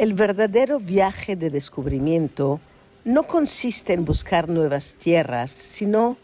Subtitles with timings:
[0.00, 2.58] El verdadero viaje de descubrimiento
[3.04, 6.16] no consiste en buscar nuevas tierras, sino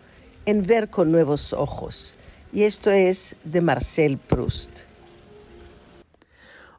[0.47, 2.17] en ver con nuevos ojos.
[2.55, 4.85] Y esto es de Marcel Proust.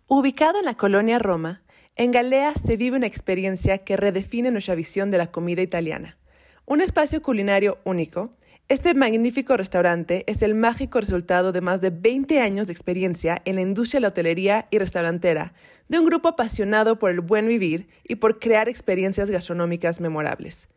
[0.07, 1.61] Ubicado en la colonia Roma,
[1.95, 6.17] en Galea se vive una experiencia que redefine nuestra visión de la comida italiana.
[6.65, 8.31] Un espacio culinario único,
[8.69, 13.55] este magnífico restaurante es el mágico resultado de más de 20 años de experiencia en
[13.55, 15.53] la industria de la hotelería y restaurantera,
[15.87, 20.67] de un grupo apasionado por el buen vivir y por crear experiencias gastronómicas memorables.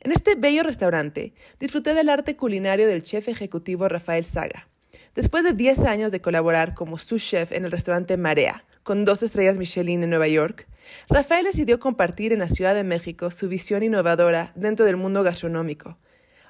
[0.00, 4.66] En este bello restaurante disfruté del arte culinario del chef ejecutivo Rafael Saga.
[5.14, 9.22] Después de 10 años de colaborar como su chef en el restaurante Marea, con dos
[9.22, 10.66] estrellas Michelin en Nueva York,
[11.08, 15.96] Rafael decidió compartir en la Ciudad de México su visión innovadora dentro del mundo gastronómico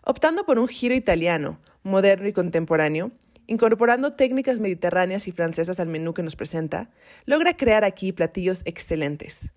[0.06, 3.10] optando por un giro italiano, moderno y contemporáneo,
[3.48, 6.91] incorporando técnicas mediterráneas y francesas al menú que nos presenta,
[7.25, 9.50] logra crear aquí platillos excelentes.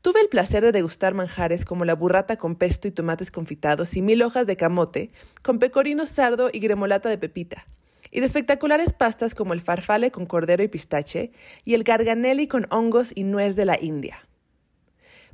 [0.00, 4.00] Tuve el placer de degustar manjares como la burrata con pesto y tomates confitados y
[4.00, 7.66] mil hojas de camote, con pecorino sardo y gremolata de pepita,
[8.10, 11.32] y de espectaculares pastas como el farfale con cordero y pistache
[11.66, 14.26] y el garganelli con hongos y nuez de la India.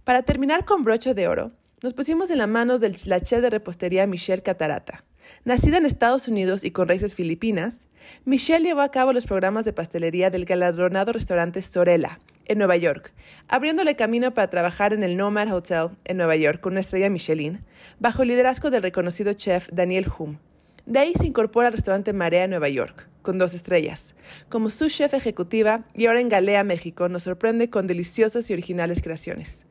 [0.02, 3.50] Para terminar con broche de oro, nos pusimos en las manos del la chef de
[3.50, 5.04] repostería Michelle Catarata.
[5.44, 7.86] Nacida en Estados Unidos y con raíces filipinas,
[8.24, 13.12] Michelle llevó a cabo los programas de pastelería del galardonado restaurante Sorella, en Nueva York,
[13.46, 17.60] abriéndole camino para trabajar en el Nomad Hotel en Nueva York con una estrella Michelin,
[18.00, 20.38] bajo el liderazgo del reconocido chef Daniel Hum.
[20.86, 24.14] De ahí se incorpora al restaurante Marea en Nueva York, con dos estrellas.
[24.48, 29.02] Como su chef ejecutiva y ahora en Galea, México, nos sorprende con deliciosas y originales
[29.02, 29.67] creaciones.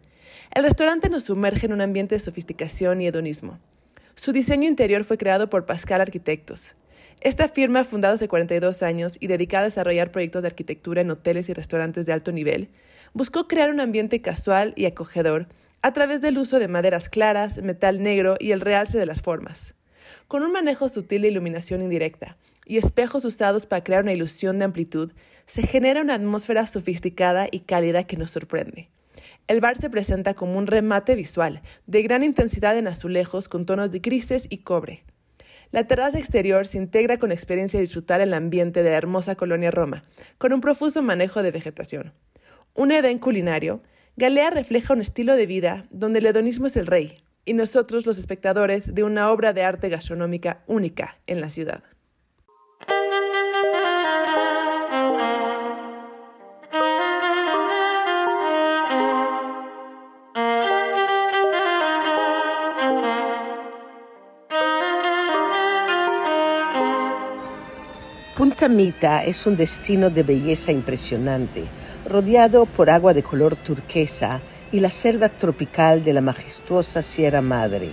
[0.51, 3.59] El restaurante nos sumerge en un ambiente de sofisticación y hedonismo.
[4.15, 6.75] Su diseño interior fue creado por Pascal Arquitectos.
[7.21, 11.49] Esta firma, fundada hace 42 años y dedicada a desarrollar proyectos de arquitectura en hoteles
[11.49, 12.69] y restaurantes de alto nivel,
[13.13, 15.47] buscó crear un ambiente casual y acogedor
[15.81, 19.75] a través del uso de maderas claras, metal negro y el realce de las formas.
[20.27, 24.65] Con un manejo sutil de iluminación indirecta y espejos usados para crear una ilusión de
[24.65, 25.11] amplitud,
[25.45, 28.89] se genera una atmósfera sofisticada y cálida que nos sorprende.
[29.47, 33.91] El bar se presenta como un remate visual, de gran intensidad en azulejos con tonos
[33.91, 35.05] de grises y cobre.
[35.71, 39.71] La terraza exterior se integra con experiencia de disfrutar el ambiente de la hermosa colonia
[39.71, 40.03] Roma,
[40.37, 42.13] con un profuso manejo de vegetación.
[42.73, 43.81] Un Edén culinario,
[44.17, 48.17] Galea refleja un estilo de vida donde el hedonismo es el rey, y nosotros los
[48.17, 51.83] espectadores de una obra de arte gastronómica única en la ciudad.
[68.67, 71.63] Punta Mita es un destino de belleza impresionante,
[72.05, 74.41] rodeado por agua de color turquesa
[74.73, 77.91] y la selva tropical de la majestuosa Sierra Madre,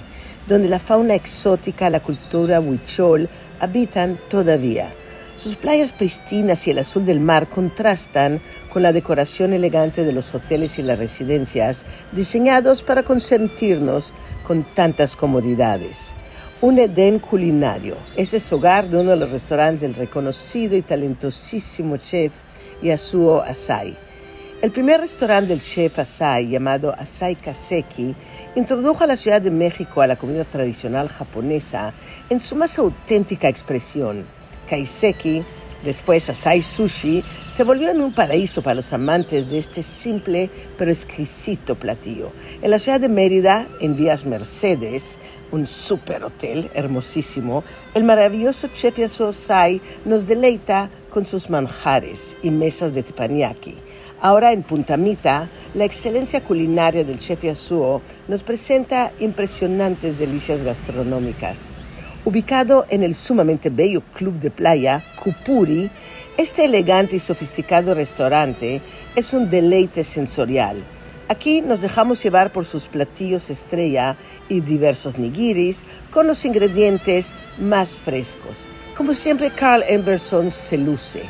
[0.48, 3.28] donde la fauna exótica, la cultura huichol
[3.60, 4.88] habitan todavía.
[5.36, 8.40] Sus playas pristinas y el azul del mar contrastan
[8.72, 14.12] con la decoración elegante de los hoteles y las residencias diseñados para consentirnos
[14.44, 16.16] con tantas comodidades
[16.64, 17.94] un Edén culinario.
[18.16, 22.32] Este es hogar de uno de los restaurantes del reconocido y talentosísimo chef
[22.82, 23.94] Yasuo Asai.
[24.62, 28.14] El primer restaurante del chef Asai, llamado Asai Kaseki,
[28.54, 31.92] introdujo a la Ciudad de México a la comida tradicional japonesa
[32.30, 34.24] en su más auténtica expresión.
[34.66, 35.44] Kaiseki,
[35.84, 40.48] después Asai Sushi, se volvió en un paraíso para los amantes de este simple
[40.78, 42.32] pero exquisito platillo.
[42.62, 45.18] En la ciudad de Mérida, en vías Mercedes,
[45.54, 52.50] un super hotel hermosísimo, el maravilloso chef Yasuo Sai nos deleita con sus manjares y
[52.50, 53.76] mesas de teppanyaki.
[54.20, 61.74] Ahora en Punta Mita, la excelencia culinaria del chef Yasuo nos presenta impresionantes delicias gastronómicas.
[62.24, 65.90] Ubicado en el sumamente bello club de playa Kupuri,
[66.36, 68.80] este elegante y sofisticado restaurante
[69.14, 70.82] es un deleite sensorial
[71.34, 74.16] Aquí nos dejamos llevar por sus platillos estrella
[74.48, 78.70] y diversos nigiris con los ingredientes más frescos.
[78.96, 81.24] Como siempre, Carl Emberson se luce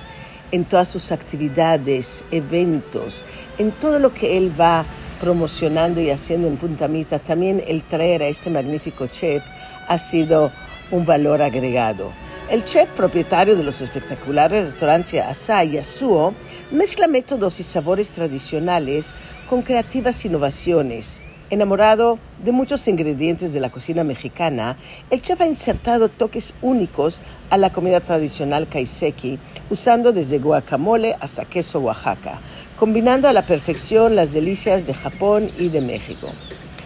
[0.53, 3.25] en todas sus actividades, eventos,
[3.56, 4.85] en todo lo que él va
[5.23, 7.19] promocionando y haciendo en Punta Mita.
[7.19, 9.43] También el traer a este magnífico chef
[9.89, 10.53] ha sido
[10.91, 12.12] un valor agregado.
[12.50, 16.35] El chef propietario de los espectaculares restaurantes Asai Yasuo
[16.71, 19.15] mezcla métodos y sabores tradicionales
[19.55, 24.77] con creativas innovaciones Enamorado de muchos ingredientes de la cocina mexicana,
[25.11, 27.21] el chef ha insertado toques únicos
[27.51, 29.39] a la comida tradicional kaiseki,
[29.71, 32.41] usando desde guacamole hasta queso Oaxaca,
[32.77, 36.27] combinando a la perfección las delicias de Japón y de México.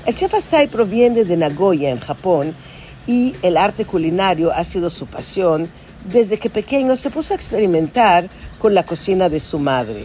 [0.04, 2.54] El chef Asai proviene de Nagoya, en Japón,
[3.06, 5.70] y el arte culinario ha sido su pasión
[6.04, 8.28] desde que pequeño se puso a experimentar
[8.58, 10.04] con la cocina de su madre.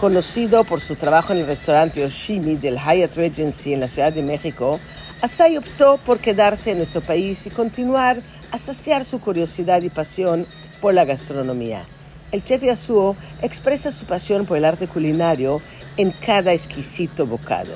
[0.00, 4.22] Conocido por su trabajo en el restaurante Oshimi del Hyatt Regency en la Ciudad de
[4.22, 4.78] México,
[5.20, 8.18] Asai optó por quedarse en nuestro país y continuar
[8.52, 10.46] a saciar su curiosidad y pasión
[10.80, 11.84] por la gastronomía.
[12.30, 15.60] El chef Yasuo expresa su pasión por el arte culinario
[15.96, 17.74] en cada exquisito bocado.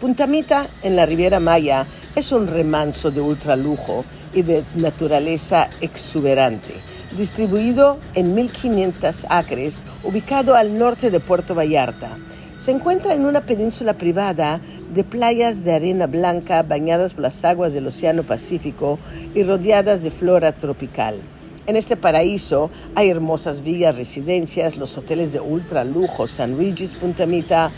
[0.00, 6.74] Puntamita, en la Riviera Maya, es un remanso de ultralujo y de naturaleza exuberante
[7.16, 12.18] distribuido en 1.500 acres, ubicado al norte de Puerto Vallarta.
[12.58, 14.60] Se encuentra en una península privada
[14.92, 18.98] de playas de arena blanca bañadas por las aguas del Océano Pacífico
[19.34, 21.20] y rodeadas de flora tropical.
[21.66, 27.26] En este paraíso hay hermosas villas, residencias, los hoteles de ultra lujo, San Regis Punta
[27.26, 27.70] Mita,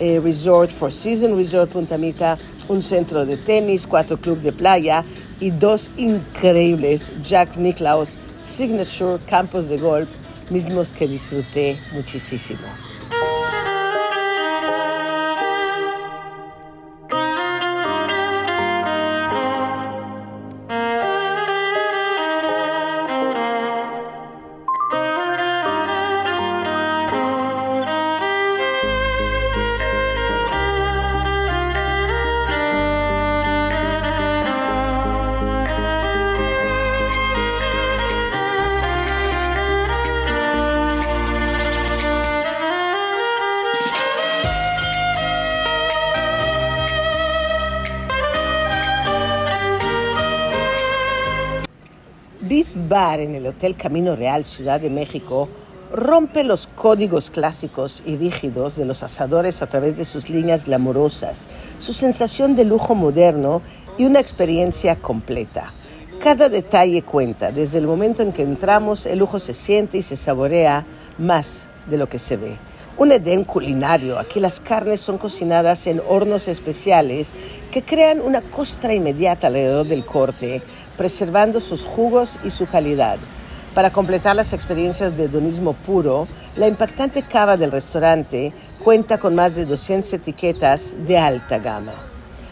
[0.00, 2.36] eh, Resort Four Seasons Resort Punta Mita,
[2.68, 5.04] un centro de tenis, cuatro clubes de playa
[5.44, 10.08] y dos increíbles Jack Nicklaus Signature campos de golf,
[10.48, 12.66] mismos que disfruté muchísimo.
[52.94, 55.48] En el Hotel Camino Real, Ciudad de México,
[55.90, 61.48] rompe los códigos clásicos y rígidos de los asadores a través de sus líneas glamorosas,
[61.80, 63.62] su sensación de lujo moderno
[63.98, 65.72] y una experiencia completa.
[66.20, 67.50] Cada detalle cuenta.
[67.50, 70.86] Desde el momento en que entramos, el lujo se siente y se saborea
[71.18, 72.56] más de lo que se ve.
[72.96, 74.20] Un edén culinario.
[74.20, 77.34] Aquí las carnes son cocinadas en hornos especiales
[77.72, 80.62] que crean una costra inmediata alrededor del corte,
[80.96, 83.18] preservando sus jugos y su calidad.
[83.74, 88.52] Para completar las experiencias de hedonismo puro, la impactante cava del restaurante
[88.82, 91.92] cuenta con más de 200 etiquetas de alta gama.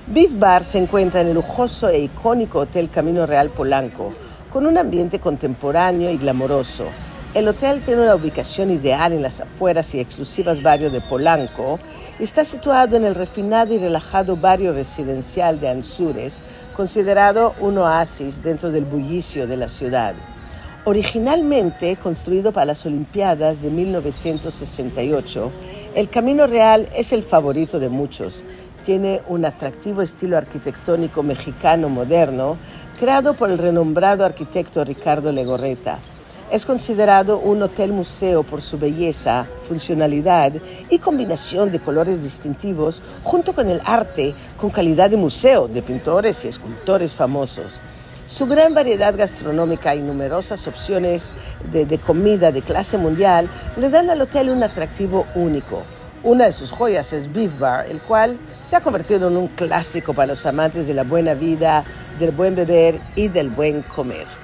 [0.09, 4.13] Beef Bar se encuentra en el lujoso e icónico Hotel Camino Real Polanco,
[4.51, 6.87] con un ambiente contemporáneo y glamoroso.
[7.35, 11.79] El hotel tiene una ubicación ideal en las afueras y exclusivas barrio de Polanco
[12.19, 16.43] y está situado en el refinado y relajado barrio residencial de Anzures,
[16.73, 20.15] considerado un oasis dentro del bullicio de la ciudad.
[20.85, 25.53] Originalmente construido para las Olimpiadas de 1968,
[25.95, 28.45] el Camino Real es el favorito de muchos.
[28.85, 32.57] Tiene un atractivo estilo arquitectónico mexicano moderno
[32.99, 36.01] creado por el renombrado arquitecto Ricardo Legorreta.
[36.53, 40.53] Es considerado un hotel museo por su belleza, funcionalidad
[40.91, 46.45] y combinación de colores distintivos junto con el arte con calidad de museo de pintores
[46.45, 47.81] y escultores famosos.
[48.27, 51.33] Su gran variedad gastronómica y numerosas opciones
[51.73, 55.85] de, de, comida de clase mundial le dan al hotel un atractivo único.
[56.23, 60.13] Una de sus joyas es Beef Bar, el cual se ha convertido en un clásico
[60.13, 61.83] para los amantes de la buena vida,
[62.19, 64.42] del buen beber y del buen comer.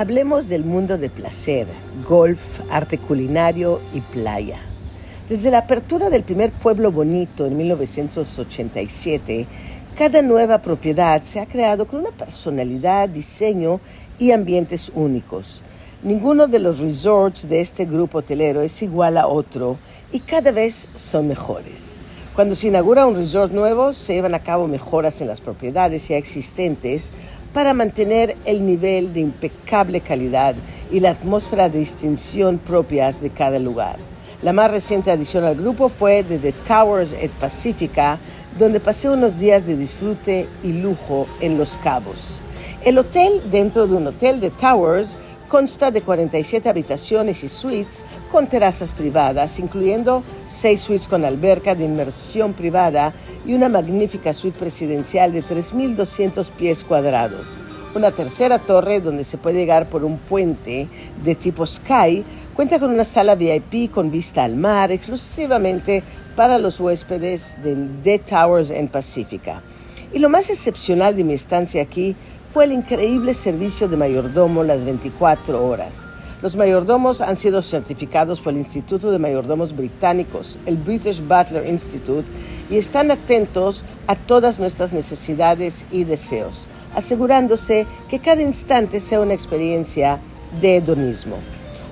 [0.00, 1.66] Hablemos del mundo de placer,
[2.08, 4.62] golf, arte culinario y playa.
[5.28, 9.46] Desde la apertura del primer pueblo bonito en 1987,
[9.94, 13.78] cada nueva propiedad se ha creado con una personalidad, diseño
[14.18, 15.60] y ambientes únicos.
[16.02, 19.76] Ninguno de los resorts de este grupo hotelero es igual a otro
[20.12, 21.96] y cada vez son mejores.
[22.34, 26.16] Cuando se inaugura un resort nuevo, se llevan a cabo mejoras en las propiedades ya
[26.16, 27.10] existentes
[27.52, 30.54] para mantener el nivel de impecable calidad
[30.90, 33.96] y la atmósfera de distinción propias de cada lugar.
[34.42, 38.18] La más reciente adición al grupo fue de The Towers at Pacifica,
[38.58, 42.40] donde pasé unos días de disfrute y lujo en Los Cabos.
[42.84, 45.16] El hotel dentro de un hotel de Towers
[45.50, 51.86] Consta de 47 habitaciones y suites con terrazas privadas, incluyendo seis suites con alberca de
[51.86, 53.12] inmersión privada
[53.44, 57.58] y una magnífica suite presidencial de 3.200 pies cuadrados.
[57.96, 60.86] Una tercera torre donde se puede llegar por un puente
[61.24, 66.04] de tipo Sky cuenta con una sala VIP con vista al mar exclusivamente
[66.36, 69.62] para los huéspedes de The Towers en Pacífica.
[70.12, 72.14] Y lo más excepcional de mi estancia aquí
[72.52, 76.06] fue el increíble servicio de mayordomo las 24 horas.
[76.42, 82.28] Los mayordomos han sido certificados por el Instituto de Mayordomos Británicos, el British Butler Institute,
[82.68, 86.66] y están atentos a todas nuestras necesidades y deseos,
[86.96, 90.18] asegurándose que cada instante sea una experiencia
[90.60, 91.36] de hedonismo.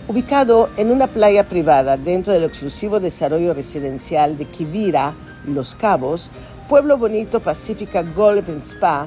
[0.09, 5.15] Ubicado en una playa privada dentro del exclusivo desarrollo residencial de Kivira,
[5.47, 6.31] Los Cabos,
[6.69, 9.07] Pueblo Bonito Pacífica Golf and Spa,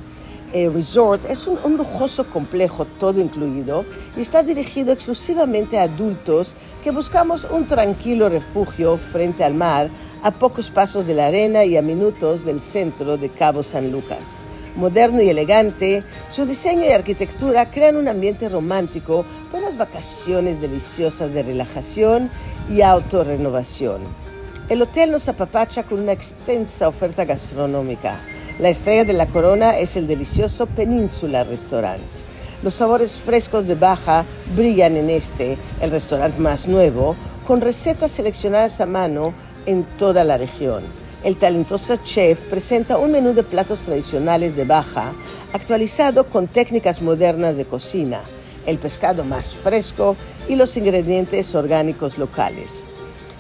[0.53, 3.85] eh, Resort es un, un, lujoso complejo todo incluido
[4.17, 9.89] y está dirigido exclusivamente a adultos que buscamos un tranquilo refugio frente al mar
[10.23, 14.39] a pocos pasos de la arena y a minutos del centro de Cabo San Lucas.
[14.75, 21.33] Moderno y elegante, su diseño y arquitectura crean un ambiente romántico para las vacaciones deliciosas
[21.33, 22.29] de relajación
[22.69, 24.01] y autorrenovación.
[24.69, 28.21] El hotel nos apapacha con una extensa oferta gastronómica
[28.61, 31.99] la estrella de la corona es el delicioso Península Restaurant.
[32.61, 34.23] Los sabores frescos de Baja
[34.55, 37.15] brillan en este, el restaurante más nuevo,
[37.47, 39.33] con recetas seleccionadas a mano
[39.65, 40.83] en toda la región.
[41.23, 45.11] El talentoso chef presenta un menú de platos tradicionales de Baja,
[45.53, 48.21] actualizado con técnicas modernas de cocina,
[48.67, 50.15] el pescado más fresco
[50.47, 52.85] y los ingredientes orgánicos locales.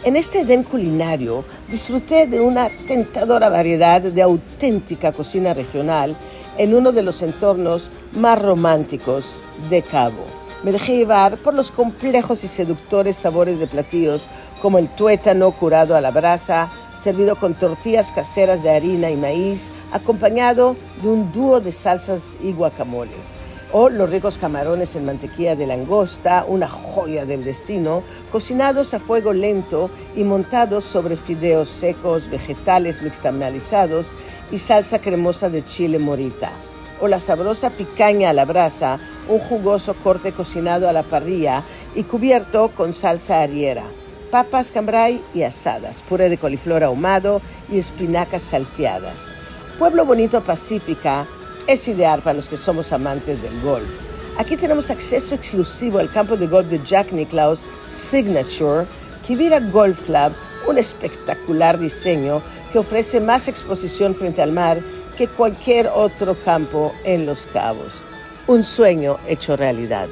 [0.03, 6.17] En este Edén culinario disfruté de una tentadora variedad de auténtica cocina regional
[6.57, 9.39] en uno de los entornos más románticos
[9.69, 10.25] de Cabo.
[10.63, 14.27] Me dejé llevar por los complejos y seductores sabores de platillos
[14.59, 19.69] como el tuétano curado a la brasa, servido con tortillas caseras de harina y maíz,
[19.91, 23.40] acompañado de un dúo de salsas y guacamole
[23.73, 29.33] o los ricos camarones en mantequilla de langosta, una joya del destino, cocinados a fuego
[29.33, 34.13] lento y montados sobre fideos secos, vegetales mixtamalizados
[34.51, 36.51] y salsa cremosa de chile morita.
[36.99, 41.63] O la sabrosa picaña a la brasa, un jugoso corte cocinado a la parrilla
[41.95, 43.85] y cubierto con salsa ariera.
[44.29, 49.33] Papas cambray y asadas, puré de coliflor ahumado y espinacas salteadas.
[49.79, 51.27] Pueblo Bonito Pacífica
[51.67, 53.89] es ideal para los que somos amantes del golf.
[54.37, 58.85] Aquí tenemos acceso exclusivo al campo de golf de Jack Nicklaus Signature,
[59.25, 60.33] Kivira Golf Club,
[60.67, 62.41] un espectacular diseño
[62.71, 64.81] que ofrece más exposición frente al mar
[65.17, 68.01] que cualquier otro campo en Los Cabos.
[68.47, 70.07] Un sueño hecho realidad.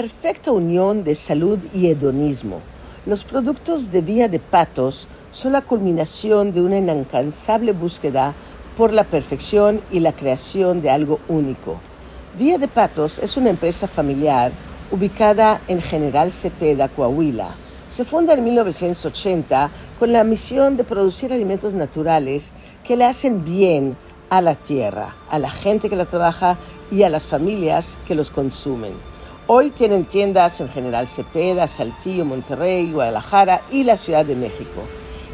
[0.00, 2.62] Perfecta unión de salud y hedonismo.
[3.04, 8.32] Los productos de Vía de Patos son la culminación de una incansable búsqueda
[8.78, 11.80] por la perfección y la creación de algo único.
[12.38, 14.52] Vía de Patos es una empresa familiar
[14.90, 17.50] ubicada en General Cepeda, Coahuila.
[17.86, 22.54] Se funda en 1980 con la misión de producir alimentos naturales
[22.84, 23.98] que le hacen bien
[24.30, 26.56] a la tierra, a la gente que la trabaja
[26.90, 29.09] y a las familias que los consumen.
[29.52, 34.84] Hoy tienen tiendas en General Cepeda, Saltillo, Monterrey, Guadalajara y la Ciudad de México.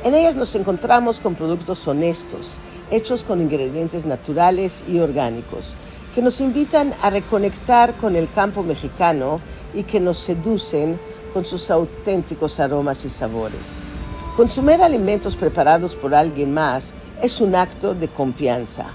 [0.04, 2.56] En ellas nos encontramos con productos honestos,
[2.90, 5.76] hechos con ingredientes naturales y orgánicos,
[6.14, 9.42] que nos invitan a reconectar con el campo mexicano
[9.75, 10.99] y que nos seducen
[11.35, 13.82] con sus auténticos aromas y sabores.
[14.35, 18.87] Consumir alimentos preparados por alguien más es un acto de confianza.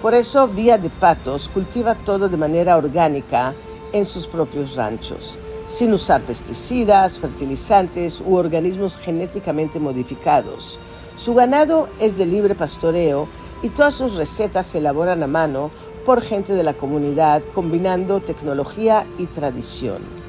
[0.00, 3.54] Por eso Vía de Patos cultiva todo de manera orgánica
[3.92, 10.78] en sus propios ranchos, sin usar pesticidas, fertilizantes u organismos genéticamente modificados.
[11.16, 13.28] Su ganado es de libre pastoreo
[13.62, 15.70] y todas sus recetas se elaboran a mano
[16.04, 20.20] por gente de la comunidad combinando tecnología y tradición.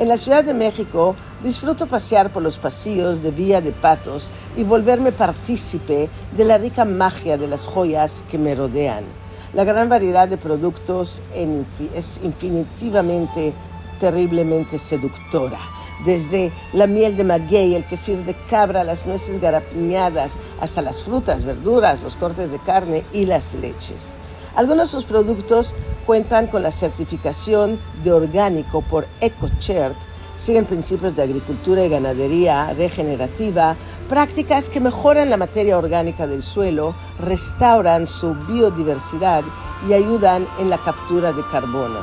[0.00, 4.64] En la Ciudad de México disfruto pasear por los pasillos de Vía de Patos y
[4.64, 9.04] volverme partícipe de la rica magia de las joyas que me rodean.
[9.52, 13.52] La gran variedad de productos es infinitivamente,
[13.98, 15.58] terriblemente seductora.
[16.04, 21.44] Desde la miel de maguey, el kefir de cabra, las nueces garapiñadas, hasta las frutas,
[21.44, 24.18] verduras, los cortes de carne y las leches.
[24.54, 25.74] Algunos de sus productos
[26.06, 29.96] cuentan con la certificación de orgánico por EcoChert,
[30.40, 33.76] siguen principios de agricultura y ganadería regenerativa,
[34.08, 39.44] prácticas que mejoran la materia orgánica del suelo, restauran su biodiversidad
[39.86, 42.00] y ayudan en la captura de carbono.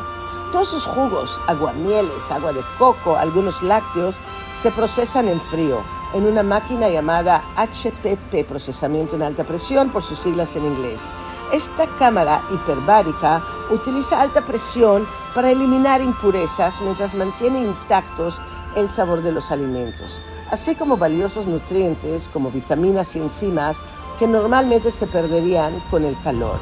[0.51, 4.19] Todos sus jugos, aguamieles, agua de coco, algunos lácteos,
[4.53, 5.81] se procesan en frío
[6.13, 11.13] en una máquina llamada HPP, procesamiento en alta presión por sus siglas en inglés.
[11.51, 18.41] Esta cámara hiperbárica utiliza alta presión para eliminar impurezas mientras mantiene intactos
[18.75, 20.21] el sabor de los alimentos,
[20.51, 23.81] así como valiosos nutrientes como vitaminas y enzimas
[24.19, 26.59] que normalmente se perderían con el calor.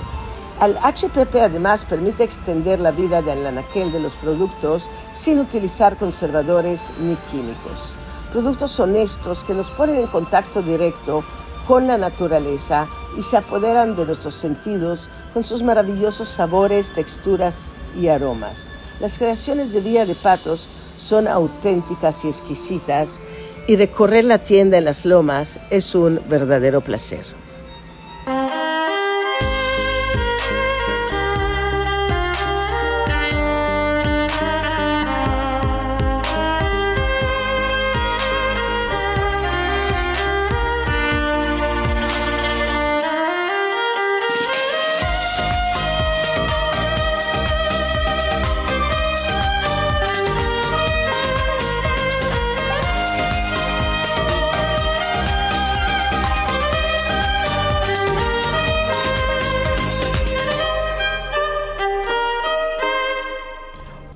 [0.62, 6.92] El HPP además permite extender la vida del anaquel de los productos sin utilizar conservadores
[7.00, 7.96] ni químicos.
[8.36, 11.24] Productos honestos que nos ponen en contacto directo
[11.66, 12.86] con la naturaleza
[13.18, 18.72] y se apoderan de nuestros sentidos con sus maravillosos sabores, texturas y aromas.
[19.00, 23.22] Las creaciones de Vía de Patos son auténticas y exquisitas
[23.68, 27.45] y recorrer la tienda en las lomas es un verdadero placer.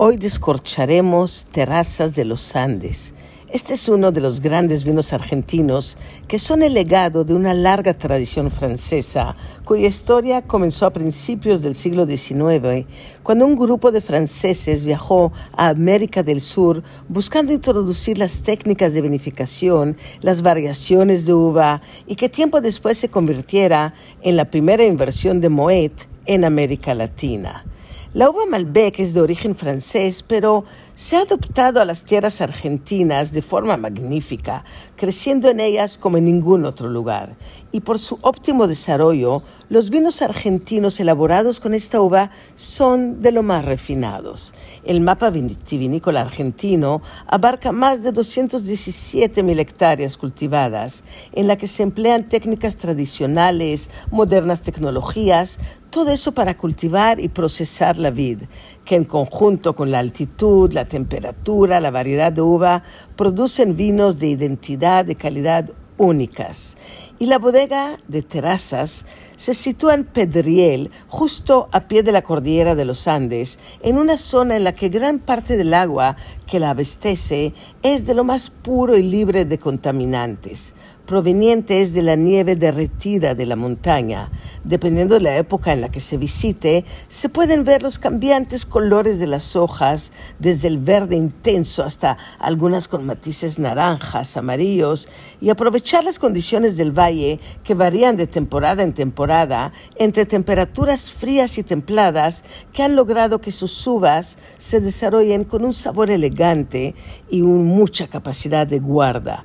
[0.01, 3.13] Hoy descorcharemos terrazas de los Andes.
[3.49, 5.97] Este es uno de los grandes vinos argentinos
[6.29, 11.75] que son el legado de una larga tradición francesa, cuya historia comenzó a principios del
[11.75, 12.87] siglo XIX,
[13.23, 19.01] cuando un grupo de franceses viajó a América del Sur buscando introducir las técnicas de
[19.01, 25.41] vinificación, las variaciones de uva y que tiempo después se convirtiera en la primera inversión
[25.41, 27.65] de Moet en América Latina.
[28.11, 33.33] La uva Malbec es de origen francés, pero se ha adoptado a las tierras argentinas
[33.33, 37.35] de forma magnífica, creciendo en ellas como en ningún otro lugar.
[37.71, 43.43] Y por su óptimo desarrollo, los vinos argentinos elaborados con esta uva son de lo
[43.43, 44.55] más refinados.
[44.83, 51.03] El mapa vitivinícola argentino abarca más de 217 mil hectáreas cultivadas,
[51.33, 55.59] en la que se emplean técnicas tradicionales, modernas tecnologías,
[55.91, 58.41] todo eso para cultivar y procesar la vid,
[58.83, 62.81] que en conjunto con la altitud, la temperatura, la variedad de uva,
[63.15, 66.77] producen vinos de identidad, de calidad únicas.
[67.21, 69.05] Y la bodega de Terrazas
[69.35, 74.15] se sitúa en Pedriel, justo a pie de la cordillera de los Andes, en una
[74.15, 76.15] zona en la que gran parte del agua
[76.47, 77.53] que la abastece
[77.83, 80.73] es de lo más puro y libre de contaminantes
[81.09, 84.29] provenientes de la nieve derretida de la montaña.
[84.63, 89.17] Dependiendo de la época en la que se visite, se pueden ver los cambiantes colores
[89.17, 95.07] de las hojas, desde el verde intenso hasta algunas con matices naranjas, amarillos,
[95.41, 101.57] y aprovechar las condiciones del valle que varían de temporada en temporada entre temperaturas frías
[101.57, 106.93] y templadas que han logrado que sus uvas se desarrollen con un sabor elegante
[107.31, 109.43] y mucha capacidad de guarda.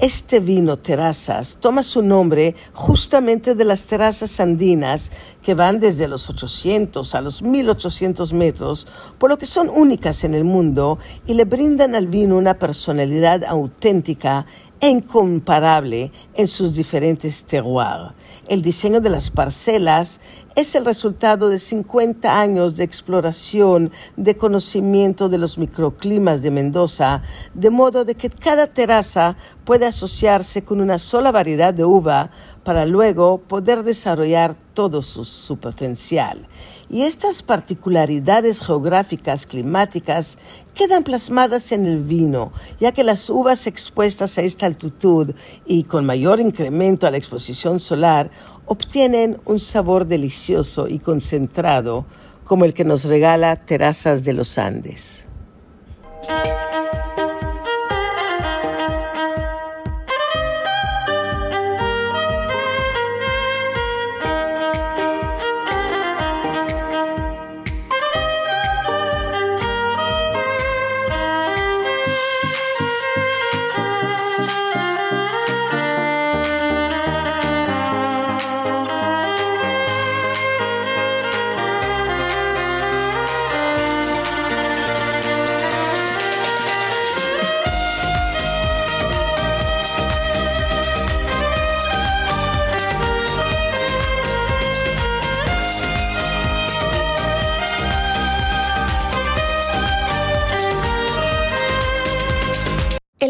[0.00, 6.28] Este vino terrazas toma su nombre justamente de las terrazas andinas que van desde los
[6.28, 11.44] 800 a los 1800 metros, por lo que son únicas en el mundo y le
[11.44, 14.46] brindan al vino una personalidad auténtica
[14.80, 18.14] e incomparable en sus diferentes terroirs.
[18.48, 20.18] El diseño de las parcelas
[20.54, 27.22] es el resultado de 50 años de exploración, de conocimiento de los microclimas de Mendoza,
[27.54, 32.30] de modo de que cada terraza puede asociarse con una sola variedad de uva
[32.62, 36.46] para luego poder desarrollar todo su, potencial.
[36.90, 40.38] Y estas particularidades geográficas, climáticas,
[40.74, 45.34] quedan plasmadas en el vino, ya que las uvas expuestas a esta altitud
[45.66, 48.30] y con mayor incremento a la exposición solar
[48.66, 52.06] obtienen un sabor delicioso y concentrado
[52.44, 55.24] como el que nos regala Terrazas de los Andes.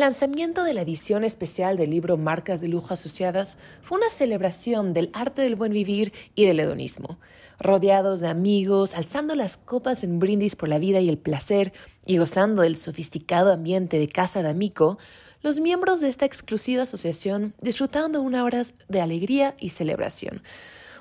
[0.05, 5.09] Lanzamiento de la edición especial del libro Marcas de Lujo Asociadas fue una celebración del
[5.15, 7.19] arte del buen vivir y del hedonismo.
[7.59, 11.73] Rodeados de amigos, alzando las copas en brindis por la vida y el placer
[12.05, 14.99] y gozando del sofisticado ambiente de Casa de Amico,
[15.43, 20.43] los miembros de esta exclusiva asociación disfrutaron de una hora de alegría y celebración.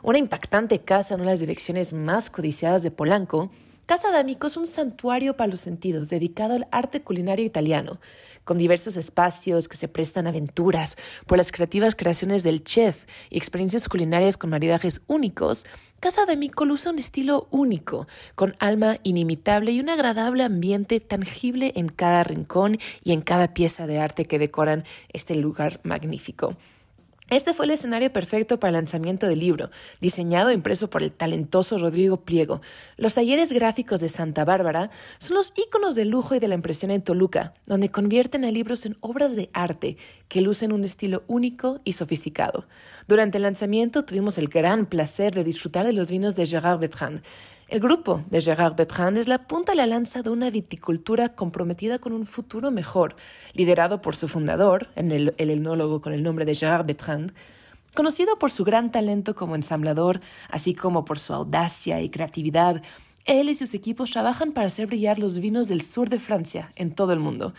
[0.02, 3.52] Una impactante casa en una de las direcciones más codiciadas de Polanco,
[3.86, 8.00] Casa D'Amico es un santuario para los sentidos dedicado al arte culinario italiano,
[8.46, 10.96] con diversos espacios que se prestan aventuras
[11.28, 15.66] por las creativas creaciones del chef y experiencias culinarias con maridajes únicos.
[16.00, 21.90] Casa D'Amico luce un estilo único, con alma inimitable y un agradable ambiente tangible en
[21.90, 26.56] cada rincón y en cada pieza de arte que decoran este lugar magnífico.
[27.30, 31.12] Este fue el escenario perfecto para el lanzamiento del libro, diseñado e impreso por el
[31.14, 32.62] talentoso Rodrigo Pliego.
[32.98, 36.92] Los talleres gráficos de Santa Bárbara son los íconos del lujo y de la impresión
[36.92, 41.78] en Toluca, donde convierten a libros en obras de arte que lucen un estilo único
[41.86, 42.68] y sofisticado.
[43.08, 47.24] Durante el lanzamiento tuvimos el gran placer de disfrutar de los vinos de Gérard Bertrand,
[47.74, 51.98] el grupo de Gérard Bertrand es la punta de la lanza de una viticultura comprometida
[51.98, 53.16] con un futuro mejor,
[53.54, 57.34] liderado por su fundador, el, el con el nombre de Gérard Bertrand,
[57.96, 62.84] conocido por su gran talento como ensamblador, así como por su audacia y creatividad.
[63.26, 66.94] Él y sus equipos trabajan para hacer brillar los vinos del sur de Francia en
[66.94, 67.56] todo el mundo.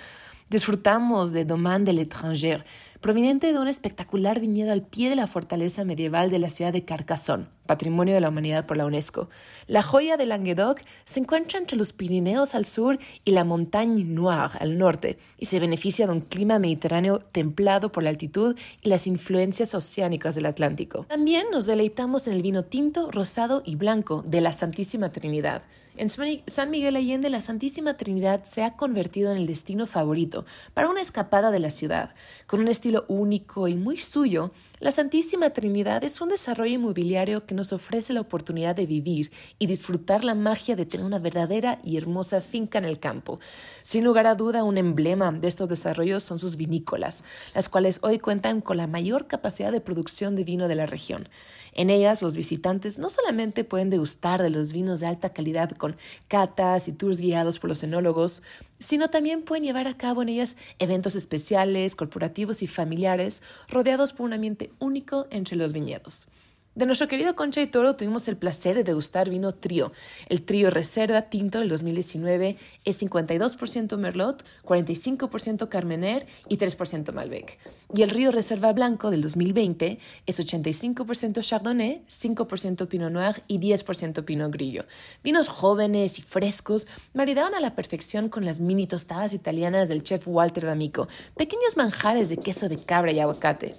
[0.48, 2.64] Disfrutamos de Domaine de l'Étranger,
[3.05, 6.87] proveniente de un espectacular viñedo al pie de la fortaleza medieval de la ciudad de
[6.87, 9.29] Carcassonne, Patrimonio de la Humanidad por la UNESCO.
[9.67, 14.55] La joya de Languedoc se encuentra entre los Pirineos al sur y la Montagne Noire
[14.59, 19.07] al norte, y se beneficia de un clima mediterráneo templado por la altitud y las
[19.07, 21.05] influencias oceánicas del Atlántico.
[21.07, 25.62] También nos deleitamos en el vino tinto, rosado y blanco de la Santísima Trinidad.
[25.97, 30.88] En San Miguel Allende, la Santísima Trinidad se ha convertido en el destino favorito para
[30.88, 32.17] una escapada de la ciudad.
[32.49, 37.55] Con un estilo único y muy suyo, la Santísima Trinidad es un desarrollo inmobiliario que
[37.55, 41.97] nos ofrece la oportunidad de vivir y disfrutar la magia de tener una verdadera y
[41.97, 43.39] hermosa finca en el campo.
[43.85, 47.23] Sin lugar a duda, un emblema de estos desarrollos son sus vinícolas,
[47.55, 51.29] las cuales hoy cuentan con la mayor capacidad de producción de vino de la región.
[51.73, 55.97] En ellas, los visitantes no solamente pueden degustar de los vinos de alta calidad con
[56.29, 58.43] catas y tours guiados por los enólogos,
[58.79, 64.27] sino también pueden llevar a cabo en ellas eventos especiales, corporativos y familiares, rodeados por
[64.27, 66.29] un ambiente único entre los viñedos.
[66.74, 69.92] De nuestro querido Concha y Toro tuvimos el placer de degustar vino trío.
[70.29, 77.61] El trío Reserva Tinto del 2019 es 52% Merlot, 45% Carmener y 3% Malbec.
[77.94, 84.24] Y el Río Reserva Blanco del 2020 es 85% Chardonnay, 5% Pinot Noir y 10%
[84.24, 84.85] Pinot Grillo.
[85.22, 90.27] Vinos jóvenes y frescos maridaron a la perfección con las mini tostadas italianas del chef
[90.27, 93.77] Walter D'Amico, pequeños manjares de queso de cabra y aguacate.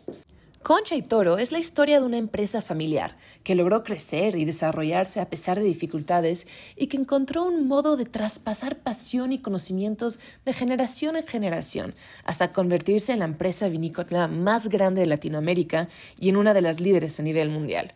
[0.66, 5.20] Concha y Toro es la historia de una empresa familiar que logró crecer y desarrollarse
[5.20, 10.54] a pesar de dificultades y que encontró un modo de traspasar pasión y conocimientos de
[10.54, 15.88] generación en generación hasta convertirse en la empresa vinícola más grande de Latinoamérica
[16.20, 17.94] y en una de las líderes a nivel mundial.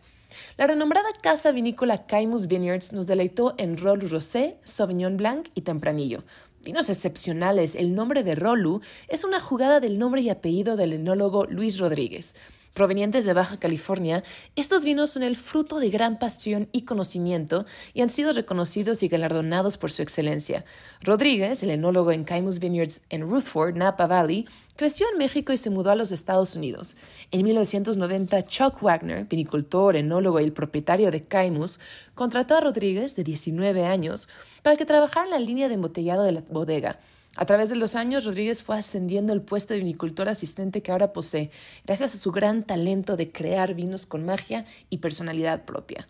[0.56, 6.22] La renombrada casa vinícola Caimus Vineyards nos deleitó en Rolu Rosé, Sauvignon Blanc y Tempranillo,
[6.62, 11.46] Vinos excepcionales, el nombre de Rolu es una jugada del nombre y apellido del enólogo
[11.46, 12.34] Luis Rodríguez,
[12.74, 14.22] Provenientes de Baja California,
[14.54, 19.08] estos vinos son el fruto de gran pasión y conocimiento y han sido reconocidos y
[19.08, 20.64] galardonados por su excelencia.
[21.00, 25.68] Rodríguez, el enólogo en Caymus Vineyards en Rutherford, Napa Valley, creció en México y se
[25.68, 26.96] mudó a los Estados Unidos.
[27.32, 31.80] En 1990, Chuck Wagner, vinicultor, enólogo y el propietario de Caymus,
[32.14, 34.28] contrató a Rodríguez, de 19 años,
[34.62, 37.00] para que trabajara en la línea de embotellado de la bodega.
[37.36, 41.12] A través de los años, Rodríguez fue ascendiendo el puesto de vinicultor asistente que ahora
[41.12, 41.50] posee,
[41.86, 46.08] gracias a su gran talento de crear vinos con magia y personalidad propia.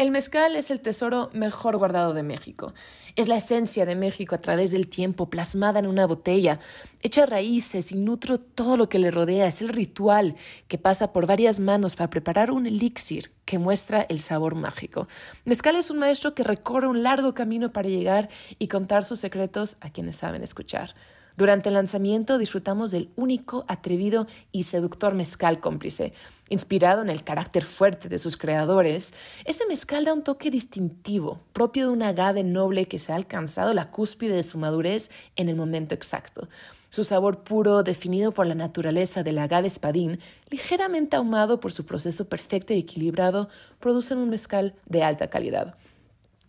[0.00, 2.72] El mezcal es el tesoro mejor guardado de México.
[3.16, 6.58] Es la esencia de México a través del tiempo, plasmada en una botella.
[7.02, 9.46] Echa raíces y nutro todo lo que le rodea.
[9.46, 10.36] Es el ritual
[10.68, 15.06] que pasa por varias manos para preparar un elixir que muestra el sabor mágico.
[15.44, 19.76] Mezcal es un maestro que recorre un largo camino para llegar y contar sus secretos
[19.82, 20.94] a quienes saben escuchar.
[21.36, 26.12] Durante el lanzamiento disfrutamos del único, atrevido y seductor mezcal cómplice.
[26.52, 31.86] Inspirado en el carácter fuerte de sus creadores, este mezcal da un toque distintivo, propio
[31.86, 35.54] de un agave noble que se ha alcanzado la cúspide de su madurez en el
[35.54, 36.48] momento exacto.
[36.88, 40.18] Su sabor puro, definido por la naturaleza del agave espadín,
[40.50, 45.76] ligeramente ahumado por su proceso perfecto y equilibrado, producen un mezcal de alta calidad.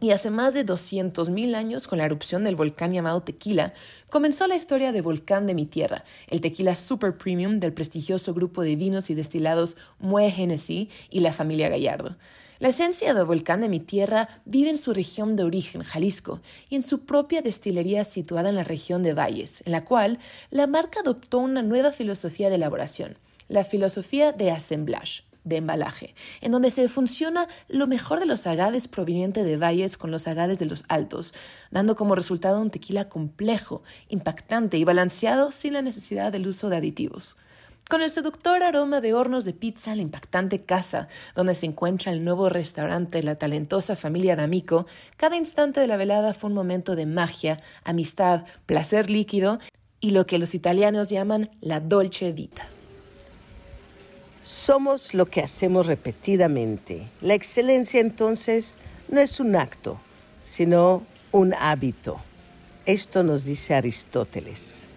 [0.04, 3.76] Y hace más de 200.000 años, con la erupción del volcán llamado Tequila,
[4.10, 8.64] comenzó la historia de Volcán de mi Tierra, el tequila super premium del prestigioso grupo
[8.64, 10.34] de vinos y destilados Mue
[11.12, 12.18] y la familia Gallardo.
[12.58, 16.78] La esencia del volcán de mi tierra vive en su región de origen, Jalisco, y
[16.78, 20.18] en su propia destilería situada en la región de Valles, en la cual
[20.50, 26.52] la marca adoptó una nueva filosofía de elaboración, la filosofía de assemblage de embalaje, en
[26.52, 30.66] donde se funciona lo mejor de los agaves provenientes de valles con los agaves de
[30.66, 31.34] los altos,
[31.72, 36.78] dando como resultado un tequila complejo, impactante y balanceado sin la necesidad del uso de
[36.78, 37.38] aditivos.
[37.92, 42.14] Con el seductor aroma de hornos de pizza en la impactante casa donde se encuentra
[42.14, 46.56] el nuevo restaurante de la talentosa familia D'Amico, cada instante de la velada fue un
[46.56, 49.60] momento de magia, amistad, placer líquido
[50.00, 52.71] y lo que los italianos llaman la dolce vita.
[54.44, 57.08] Somos lo que hacemos repetidamente.
[57.22, 58.78] La excelencia entonces
[59.08, 60.00] no es un acto,
[60.44, 62.20] sino un hábito.
[62.86, 64.88] Esto nos dice Aristóteles.